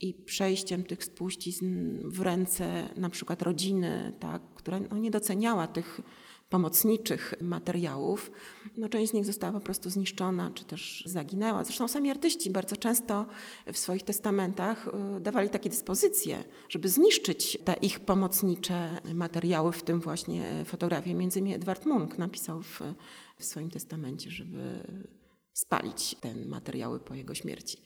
i 0.00 0.14
przejściem 0.14 0.84
tych 0.84 1.04
spuścizn 1.04 1.98
w 2.04 2.20
ręce 2.20 2.88
na 2.96 3.10
przykład 3.10 3.42
rodziny, 3.42 4.12
tak, 4.20 4.42
która 4.68 4.80
no, 4.90 4.98
nie 4.98 5.10
doceniała 5.10 5.66
tych 5.66 6.00
pomocniczych 6.48 7.34
materiałów. 7.40 8.30
No, 8.76 8.88
część 8.88 9.10
z 9.10 9.14
nich 9.14 9.24
została 9.24 9.52
po 9.52 9.60
prostu 9.60 9.90
zniszczona, 9.90 10.50
czy 10.54 10.64
też 10.64 11.02
zaginęła. 11.06 11.64
Zresztą 11.64 11.88
sami 11.88 12.10
artyści 12.10 12.50
bardzo 12.50 12.76
często 12.76 13.26
w 13.72 13.78
swoich 13.78 14.02
testamentach 14.02 14.88
y, 15.16 15.20
dawali 15.20 15.50
takie 15.50 15.70
dyspozycje, 15.70 16.44
żeby 16.68 16.88
zniszczyć 16.88 17.58
te 17.64 17.74
ich 17.74 18.00
pomocnicze 18.00 19.00
materiały, 19.14 19.72
w 19.72 19.82
tym 19.82 20.00
właśnie 20.00 20.64
fotografię. 20.64 21.14
Między 21.14 21.38
innymi 21.38 21.54
Edward 21.54 21.86
Munk 21.86 22.18
napisał 22.18 22.62
w, 22.62 22.80
w 23.38 23.44
swoim 23.44 23.70
testamencie, 23.70 24.30
żeby 24.30 24.88
spalić 25.52 26.16
te 26.20 26.34
materiały 26.34 27.00
po 27.00 27.14
jego 27.14 27.34
śmierci. 27.34 27.78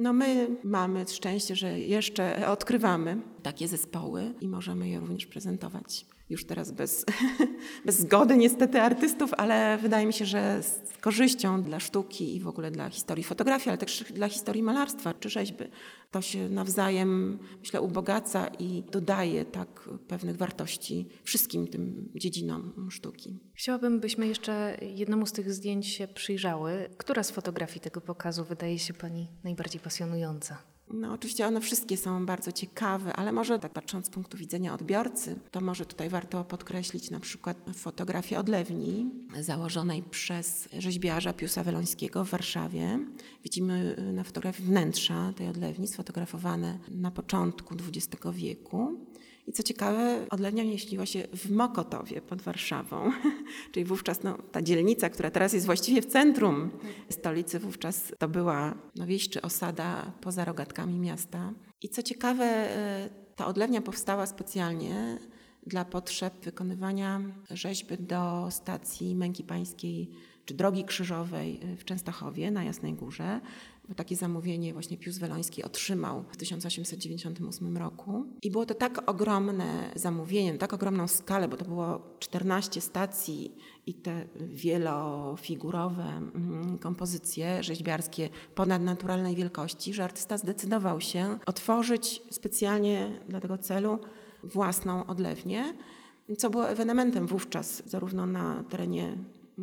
No 0.00 0.12
my 0.12 0.56
mamy 0.64 1.04
szczęście, 1.08 1.56
że 1.56 1.78
jeszcze 1.78 2.48
odkrywamy 2.48 3.20
takie 3.42 3.68
zespoły. 3.68 4.34
i 4.40 4.48
możemy 4.48 4.88
je 4.88 5.00
również 5.00 5.26
prezentować 5.26 6.06
już 6.30 6.44
teraz 6.44 6.70
bez, 6.70 7.04
bez 7.86 7.98
zgody 7.98 8.36
niestety 8.36 8.80
artystów, 8.80 9.34
ale 9.34 9.78
wydaje 9.78 10.06
mi 10.06 10.12
się, 10.12 10.24
że 10.24 10.62
z 10.62 10.98
korzyścią 11.00 11.62
dla 11.62 11.80
sztuki 11.80 12.36
i 12.36 12.40
w 12.40 12.48
ogóle 12.48 12.70
dla 12.70 12.90
historii 12.90 13.24
fotografii, 13.24 13.68
ale 13.68 13.78
też 13.78 14.04
dla 14.14 14.28
historii 14.28 14.62
malarstwa 14.62 15.14
czy 15.14 15.28
rzeźby. 15.28 15.64
To 16.10 16.22
się 16.22 16.48
nawzajem, 16.48 17.38
myślę, 17.60 17.80
ubogaca 17.80 18.46
i 18.58 18.82
dodaje 18.92 19.44
tak 19.44 19.88
pewnych 20.08 20.36
wartości 20.36 21.08
wszystkim 21.24 21.66
tym 21.66 22.08
dziedzinom 22.14 22.88
sztuki. 22.90 23.40
Chciałabym, 23.54 24.00
byśmy 24.00 24.26
jeszcze 24.26 24.78
jednemu 24.82 25.26
z 25.26 25.32
tych 25.32 25.52
zdjęć 25.52 25.86
się 25.86 26.08
przyjrzały. 26.08 26.90
Która 26.96 27.22
z 27.22 27.30
fotografii 27.30 27.80
tego 27.80 28.00
pokazu 28.00 28.44
wydaje 28.44 28.78
się 28.78 28.94
Pani 28.94 29.28
najbardziej 29.44 29.80
pasjonująca? 29.80 30.69
No, 30.92 31.12
oczywiście 31.12 31.46
one 31.46 31.60
wszystkie 31.60 31.96
są 31.96 32.26
bardzo 32.26 32.52
ciekawe, 32.52 33.12
ale 33.12 33.32
może 33.32 33.58
tak 33.58 33.72
patrząc 33.72 34.06
z 34.06 34.10
punktu 34.10 34.36
widzenia 34.36 34.74
odbiorcy, 34.74 35.36
to 35.50 35.60
może 35.60 35.86
tutaj 35.86 36.08
warto 36.08 36.44
podkreślić 36.44 37.10
na 37.10 37.20
przykład 37.20 37.56
fotografię 37.74 38.38
odlewni 38.38 39.10
założonej 39.40 40.02
przez 40.02 40.68
rzeźbiarza 40.78 41.32
Piusa 41.32 41.64
Welońskiego 41.64 42.24
w 42.24 42.30
Warszawie. 42.30 42.98
Widzimy 43.44 43.96
na 44.12 44.24
fotografii 44.24 44.68
wnętrza 44.68 45.32
tej 45.36 45.48
odlewni 45.48 45.88
sfotografowane 45.88 46.78
na 46.88 47.10
początku 47.10 47.74
XX 47.74 48.24
wieku. 48.32 49.06
I 49.50 49.52
co 49.52 49.62
ciekawe, 49.62 50.26
odlewnia 50.30 50.64
mieściła 50.64 51.06
się 51.06 51.28
w 51.34 51.50
Mokotowie 51.50 52.20
pod 52.20 52.42
Warszawą, 52.42 53.12
czyli 53.72 53.84
wówczas 53.84 54.22
no, 54.22 54.38
ta 54.52 54.62
dzielnica, 54.62 55.10
która 55.10 55.30
teraz 55.30 55.52
jest 55.52 55.66
właściwie 55.66 56.02
w 56.02 56.06
centrum 56.06 56.70
stolicy, 57.08 57.58
wówczas 57.58 58.12
to 58.18 58.28
była 58.28 58.74
no, 58.96 59.06
wieś 59.06 59.28
czy 59.28 59.42
osada 59.42 60.12
poza 60.20 60.44
rogatkami 60.44 60.98
miasta. 60.98 61.52
I 61.82 61.88
co 61.88 62.02
ciekawe, 62.02 62.44
e, 62.44 63.08
ta 63.36 63.46
odlewnia 63.46 63.82
powstała 63.82 64.26
specjalnie 64.26 65.18
dla 65.66 65.84
potrzeb 65.84 66.44
wykonywania 66.44 67.20
rzeźby 67.50 67.98
do 67.98 68.48
stacji 68.50 69.14
Męki 69.16 69.44
Pańskiej 69.44 70.10
czy 70.44 70.54
Drogi 70.54 70.84
Krzyżowej 70.84 71.60
w 71.76 71.84
Częstochowie 71.84 72.50
na 72.50 72.64
Jasnej 72.64 72.94
Górze 72.94 73.40
takie 73.94 74.16
zamówienie 74.16 74.72
właśnie 74.72 74.96
Pius 74.96 75.18
Weloński 75.18 75.62
otrzymał 75.62 76.24
w 76.32 76.36
1898 76.36 77.76
roku. 77.76 78.24
I 78.42 78.50
było 78.50 78.66
to 78.66 78.74
tak 78.74 79.10
ogromne 79.10 79.92
zamówienie, 79.96 80.58
tak 80.58 80.72
ogromną 80.72 81.08
skalę, 81.08 81.48
bo 81.48 81.56
to 81.56 81.64
było 81.64 82.16
14 82.18 82.80
stacji 82.80 83.54
i 83.86 83.94
te 83.94 84.28
wielofigurowe 84.40 86.04
mm, 86.04 86.78
kompozycje 86.78 87.62
rzeźbiarskie 87.62 88.28
ponadnaturalnej 88.54 89.36
wielkości, 89.36 89.94
że 89.94 90.04
artysta 90.04 90.38
zdecydował 90.38 91.00
się 91.00 91.38
otworzyć 91.46 92.22
specjalnie 92.30 93.20
dla 93.28 93.40
tego 93.40 93.58
celu 93.58 93.98
własną 94.44 95.06
odlewnię, 95.06 95.74
co 96.38 96.50
było 96.50 96.68
ewenementem 96.68 97.26
wówczas 97.26 97.82
zarówno 97.86 98.26
na 98.26 98.64
terenie 98.64 99.16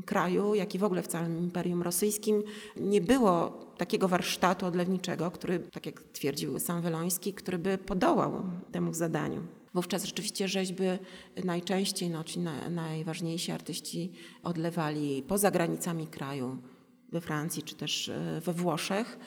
kraju, 0.06 0.56
jak 0.56 0.75
i 0.75 0.79
w 0.79 0.84
ogóle 0.84 1.03
w 1.03 1.08
całym 1.08 1.38
Imperium 1.38 1.82
Rosyjskim 1.82 2.44
nie 2.77 3.01
było 3.01 3.50
takiego 3.77 4.08
warsztatu 4.08 4.65
odlewniczego, 4.65 5.32
który, 5.32 5.60
tak 5.60 5.86
jak 5.86 6.03
twierdził 6.03 6.60
sam 6.60 6.82
Weloński, 6.82 7.34
który 7.34 7.58
by 7.58 7.77
podołał 7.77 8.44
temu 8.72 8.94
zadaniu. 8.94 9.41
Wówczas 9.74 10.06
rzeczywiście 10.06 10.48
rzeźby 10.48 10.84
najczęściej, 11.44 12.10
no, 12.10 12.24
ci 12.24 12.39
na, 12.39 12.70
najważniejsi 12.70 13.51
artyści 13.51 14.12
odlewali 14.44 15.24
poza 15.27 15.51
granicami 15.51 16.08
kraju, 16.08 16.58
we 17.12 17.22
Francji 17.22 17.63
czy 17.63 17.75
też 17.75 18.10
e, 18.10 18.41
we 18.46 18.53
Włoszech. 18.53 19.17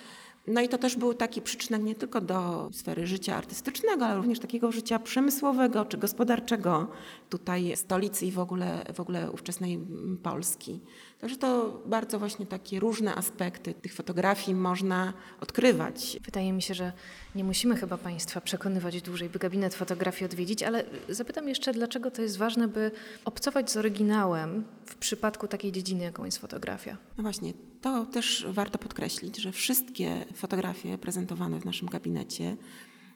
No 0.47 0.61
i 0.61 0.69
to 0.69 0.79
też 0.79 0.97
był 0.97 1.15
taki 1.15 1.43
przyczynek 1.43 1.83
nie 1.83 1.95
tylko 1.95 2.21
do 2.21 2.69
sfery 2.73 3.07
życia 3.07 3.37
artystycznego, 3.37 4.07
ale 4.07 4.17
również 4.17 4.39
takiego 4.39 4.73
życia 4.73 4.99
przemysłowego 4.99 5.85
czy 5.85 5.99
gospodarczego 5.99 6.89
tutaj 7.31 7.77
stolicy 7.77 8.27
i 8.27 8.33
w 8.33 8.39
ogóle, 8.39 8.85
w 8.95 9.01
ogóle 9.01 9.31
ówczesnej 9.31 9.81
Polski. 10.23 10.81
Także 11.21 11.37
to 11.37 11.81
bardzo 11.87 12.19
właśnie 12.19 12.47
takie 12.47 12.81
różne 12.81 13.15
aspekty 13.15 13.75
tych 13.75 13.95
fotografii 13.95 14.55
można 14.55 15.13
odkrywać. 15.41 16.19
Wydaje 16.25 16.53
mi 16.53 16.63
się, 16.63 16.75
że 16.75 16.93
nie 17.35 17.45
musimy 17.45 17.77
chyba 17.77 17.99
Państwa 17.99 18.41
przekonywać 18.41 19.03
dłużej, 19.03 19.29
by 19.29 19.39
gabinet 19.39 19.75
fotografii 19.75 20.25
odwiedzić, 20.25 20.63
ale 20.63 20.85
zapytam 21.09 21.49
jeszcze, 21.49 21.73
dlaczego 21.73 22.11
to 22.11 22.23
jest 22.23 22.39
ważne, 22.39 22.69
by 22.69 22.91
obcować 23.25 23.71
z 23.71 23.77
oryginałem 23.77 24.65
w 24.85 24.95
przypadku 24.95 25.49
takiej 25.49 25.73
dziedziny, 25.73 26.05
jaką 26.05 26.25
jest 26.25 26.39
fotografia? 26.39 26.97
No 27.17 27.23
właśnie, 27.23 27.53
to 27.81 28.07
też 28.07 28.47
warto 28.49 28.79
podkreślić, 28.79 29.37
że 29.37 29.53
wszystkie 29.53 30.25
fotografie 30.35 30.99
prezentowane 30.99 31.61
w 31.61 31.65
naszym 31.65 31.89
gabinecie 31.89 32.57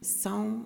są 0.02 0.64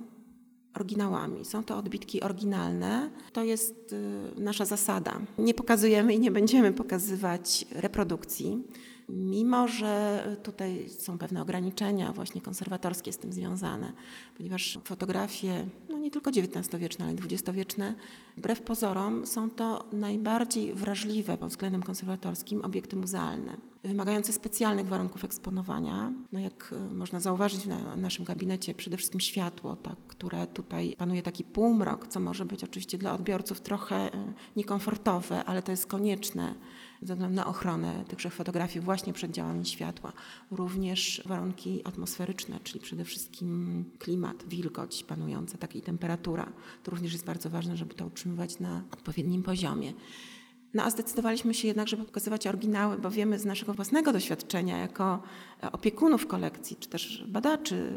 oryginałami. 0.78 1.44
Są 1.44 1.64
to 1.64 1.76
odbitki 1.76 2.20
oryginalne. 2.20 3.11
To 3.32 3.44
jest 3.44 3.92
y, 3.92 4.40
nasza 4.40 4.64
zasada. 4.64 5.20
Nie 5.38 5.54
pokazujemy 5.54 6.14
i 6.14 6.20
nie 6.20 6.30
będziemy 6.30 6.73
pokazywać 6.73 7.66
reprodukcji. 7.70 8.62
Mimo, 9.08 9.68
że 9.68 10.22
tutaj 10.42 10.88
są 10.88 11.18
pewne 11.18 11.42
ograniczenia 11.42 12.12
właśnie 12.12 12.40
konserwatorskie 12.40 13.12
z 13.12 13.18
tym 13.18 13.32
związane, 13.32 13.92
ponieważ 14.36 14.78
fotografie, 14.84 15.66
no 15.88 15.98
nie 15.98 16.10
tylko 16.10 16.30
XIX-wieczne, 16.30 17.04
ale 17.04 17.14
XX-wieczne, 17.14 17.94
wbrew 18.36 18.62
pozorom 18.62 19.26
są 19.26 19.50
to 19.50 19.84
najbardziej 19.92 20.74
wrażliwe 20.74 21.38
pod 21.38 21.48
względem 21.48 21.82
konserwatorskim 21.82 22.64
obiekty 22.64 22.96
muzealne, 22.96 23.56
wymagające 23.84 24.32
specjalnych 24.32 24.88
warunków 24.88 25.24
eksponowania. 25.24 26.12
No 26.32 26.40
jak 26.40 26.74
e, 26.90 26.94
można 26.94 27.20
zauważyć 27.20 27.66
na 27.66 27.96
naszym 27.96 28.24
gabinecie, 28.24 28.74
przede 28.74 28.96
wszystkim 28.96 29.20
światło, 29.20 29.76
tak, 29.76 29.96
które 30.08 30.46
tutaj 30.46 30.94
panuje 30.98 31.22
taki 31.22 31.44
półmrok, 31.44 32.06
co 32.06 32.20
może 32.20 32.44
być 32.44 32.64
oczywiście 32.64 32.98
dla 32.98 33.14
odbiorców 33.14 33.60
trochę 33.60 33.96
e, 33.96 34.32
niekomfortowe, 34.56 35.44
ale 35.44 35.62
to 35.62 35.70
jest 35.70 35.86
konieczne 35.86 36.54
ze 37.02 37.14
względu 37.14 37.37
na 37.37 37.47
ochronę 37.47 38.05
tychże 38.09 38.31
fotografii 38.31 38.85
właśnie 38.85 39.12
przed 39.12 39.31
działami 39.31 39.67
światła. 39.67 40.12
Również 40.50 41.23
warunki 41.26 41.81
atmosferyczne, 41.85 42.61
czyli 42.64 42.81
przede 42.81 43.05
wszystkim 43.05 43.85
klimat, 43.99 44.49
wilgoć 44.49 45.05
panująca, 45.05 45.59
tak 45.59 45.76
i 45.76 45.83
temperatura. 45.83 46.52
To 46.83 46.90
również 46.90 47.12
jest 47.12 47.25
bardzo 47.25 47.50
ważne, 47.50 47.76
żeby 47.76 47.95
to 47.95 48.07
utrzymywać 48.07 48.61
na 48.61 48.83
odpowiednim 48.93 49.43
poziomie. 49.43 49.93
No 50.75 50.83
a 50.83 50.90
zdecydowaliśmy 50.90 51.55
się 51.55 51.69
jednak, 51.69 51.88
żeby 51.88 52.05
pokazywać 52.05 52.47
oryginały, 52.47 52.99
bo 52.99 53.11
wiemy 53.11 53.38
z 53.38 53.45
naszego 53.45 53.75
własnego 53.75 54.12
doświadczenia 54.12 54.78
jako 54.78 55.23
opiekunów 55.73 56.26
kolekcji, 56.26 56.76
czy 56.76 56.88
też 56.88 57.25
badaczy 57.28 57.93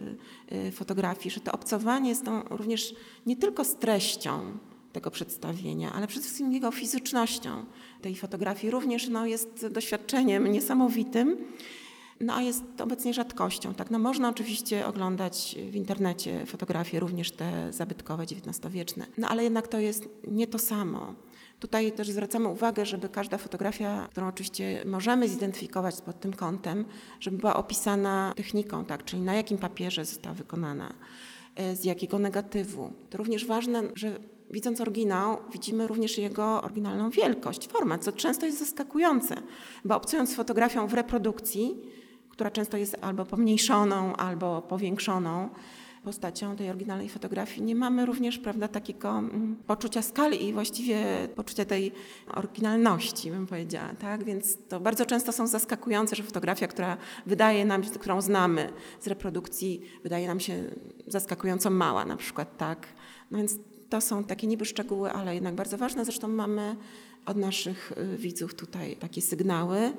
y, 0.51 0.71
fotografii, 0.71 1.31
że 1.31 1.41
to 1.41 1.51
obcowanie 1.51 2.09
jest 2.09 2.25
tą 2.25 2.43
również 2.43 2.95
nie 3.25 3.37
tylko 3.37 3.63
z 3.63 3.75
treścią, 3.75 4.57
tego 4.93 5.11
przedstawienia, 5.11 5.93
ale 5.93 6.07
przede 6.07 6.23
wszystkim 6.23 6.53
jego 6.53 6.71
fizycznością 6.71 7.65
tej 8.01 8.15
fotografii 8.15 8.71
również 8.71 9.09
no, 9.09 9.25
jest 9.25 9.67
doświadczeniem 9.67 10.51
niesamowitym. 10.51 11.37
No 12.19 12.35
a 12.35 12.41
jest 12.41 12.63
obecnie 12.81 13.13
rzadkością. 13.13 13.73
Tak? 13.73 13.91
No, 13.91 13.99
można 13.99 14.29
oczywiście 14.29 14.85
oglądać 14.85 15.55
w 15.71 15.75
internecie 15.75 16.45
fotografie, 16.45 16.99
również 16.99 17.31
te 17.31 17.73
zabytkowe, 17.73 18.23
XIX-wieczne, 18.23 19.05
no 19.17 19.27
ale 19.27 19.43
jednak 19.43 19.67
to 19.67 19.79
jest 19.79 20.09
nie 20.27 20.47
to 20.47 20.59
samo. 20.59 21.15
Tutaj 21.59 21.91
też 21.91 22.09
zwracamy 22.09 22.47
uwagę, 22.47 22.85
żeby 22.85 23.09
każda 23.09 23.37
fotografia, 23.37 24.07
którą 24.11 24.27
oczywiście 24.27 24.83
możemy 24.85 25.29
zidentyfikować 25.29 26.01
pod 26.01 26.19
tym 26.19 26.33
kątem, 26.33 26.85
żeby 27.19 27.37
była 27.37 27.55
opisana 27.55 28.33
techniką, 28.35 28.85
tak? 28.85 29.05
czyli 29.05 29.21
na 29.21 29.33
jakim 29.33 29.57
papierze 29.57 30.05
została 30.05 30.35
wykonana, 30.35 30.93
e, 31.55 31.75
z 31.75 31.83
jakiego 31.83 32.19
negatywu. 32.19 32.93
To 33.09 33.17
również 33.17 33.45
ważne, 33.45 33.83
że 33.95 34.19
widząc 34.51 34.81
oryginał, 34.81 35.37
widzimy 35.51 35.87
również 35.87 36.17
jego 36.17 36.61
oryginalną 36.61 37.09
wielkość, 37.09 37.67
format, 37.67 38.03
co 38.03 38.11
często 38.11 38.45
jest 38.45 38.59
zaskakujące, 38.59 39.35
bo 39.85 39.95
obcując 39.95 40.35
fotografią 40.35 40.87
w 40.87 40.93
reprodukcji, 40.93 41.77
która 42.29 42.51
często 42.51 42.77
jest 42.77 42.97
albo 43.01 43.25
pomniejszoną, 43.25 44.15
albo 44.15 44.61
powiększoną 44.61 45.49
postacią 46.03 46.55
tej 46.55 46.69
oryginalnej 46.69 47.09
fotografii, 47.09 47.61
nie 47.61 47.75
mamy 47.75 48.05
również 48.05 48.37
prawda, 48.37 48.67
takiego 48.67 49.09
mm, 49.09 49.55
poczucia 49.67 50.01
skali 50.01 50.45
i 50.45 50.53
właściwie 50.53 51.27
poczucia 51.35 51.65
tej 51.65 51.91
oryginalności, 52.27 53.31
bym 53.31 53.47
powiedziała. 53.47 53.89
Tak? 53.99 54.23
Więc 54.23 54.57
to 54.69 54.79
bardzo 54.79 55.05
często 55.05 55.31
są 55.31 55.47
zaskakujące, 55.47 56.15
że 56.15 56.23
fotografia, 56.23 56.67
która 56.67 56.97
wydaje 57.25 57.65
nam, 57.65 57.81
którą 57.83 58.21
znamy 58.21 58.69
z 58.99 59.07
reprodukcji, 59.07 59.81
wydaje 60.03 60.27
nam 60.27 60.39
się 60.39 60.63
zaskakująco 61.07 61.69
mała 61.69 62.05
na 62.05 62.17
przykład. 62.17 62.57
Tak? 62.57 62.87
No 63.31 63.37
więc 63.37 63.55
to 63.91 64.01
są 64.01 64.23
takie 64.23 64.47
niby 64.47 64.65
szczegóły, 64.65 65.11
ale 65.11 65.35
jednak 65.35 65.55
bardzo 65.55 65.77
ważne. 65.77 66.05
Zresztą 66.05 66.27
mamy 66.27 66.75
od 67.25 67.37
naszych 67.37 67.91
y, 67.97 68.17
widzów 68.17 68.55
tutaj 68.55 68.95
takie 68.95 69.21
sygnały, 69.21 69.93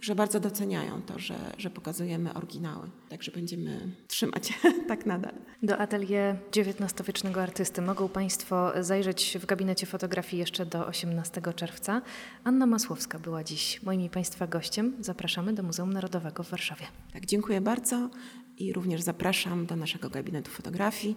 że 0.00 0.14
bardzo 0.14 0.40
doceniają 0.40 1.02
to, 1.02 1.18
że, 1.18 1.34
że 1.58 1.70
pokazujemy 1.70 2.34
oryginały. 2.34 2.90
Także 3.08 3.32
będziemy 3.32 3.92
trzymać 4.08 4.52
tak 4.88 5.06
nadal. 5.06 5.32
Do 5.62 5.78
atelier 5.78 6.36
XIX-wiecznego 6.56 7.42
artysty 7.42 7.82
mogą 7.82 8.08
Państwo 8.08 8.72
zajrzeć 8.80 9.38
w 9.40 9.46
gabinecie 9.46 9.86
fotografii 9.86 10.40
jeszcze 10.40 10.66
do 10.66 10.86
18 10.86 11.42
czerwca. 11.56 12.02
Anna 12.44 12.66
Masłowska 12.66 13.18
była 13.18 13.44
dziś 13.44 13.82
moim 13.82 14.00
i 14.00 14.10
Państwa 14.10 14.46
gościem. 14.46 14.92
Zapraszamy 15.00 15.52
do 15.52 15.62
Muzeum 15.62 15.92
Narodowego 15.92 16.42
w 16.42 16.50
Warszawie. 16.50 16.86
Tak, 17.12 17.26
dziękuję 17.26 17.60
bardzo 17.60 18.10
i 18.58 18.72
również 18.72 19.02
zapraszam 19.02 19.66
do 19.66 19.76
naszego 19.76 20.10
gabinetu 20.10 20.50
fotografii 20.50 21.16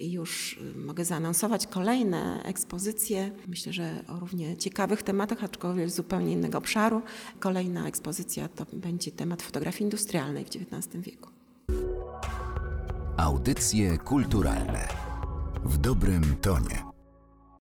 już 0.00 0.58
y, 0.74 0.78
mogę 0.78 1.04
zaanonsować 1.04 1.66
kolejne 1.66 2.42
ekspozycje. 2.42 3.30
Myślę, 3.48 3.72
że 3.72 4.04
o 4.08 4.20
równie 4.20 4.56
ciekawych 4.56 5.02
tematach, 5.02 5.44
aczkolwiek 5.44 5.90
z 5.90 5.94
zupełnie 5.94 6.32
innego 6.32 6.58
obszaru. 6.58 7.02
Kolejna 7.38 7.88
ekspozycja 7.88 8.48
to 8.48 8.66
będzie 8.72 9.12
temat 9.12 9.42
fotografii 9.42 9.84
industrialnej 9.84 10.44
w 10.44 10.48
XIX 10.48 11.02
wieku. 11.02 11.30
Audycje 13.16 13.98
kulturalne 13.98 14.88
w 15.64 15.78
dobrym 15.78 16.36
tonie. 16.40 16.95